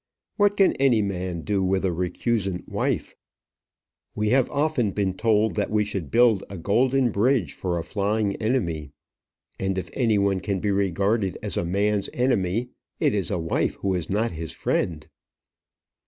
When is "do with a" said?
1.41-1.91